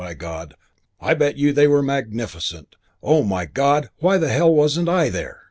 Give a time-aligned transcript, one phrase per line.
[0.03, 0.55] By God,
[0.99, 2.75] I bet you they were magnificent.
[3.03, 5.39] Oh, my God, why the hell wasn't I there?"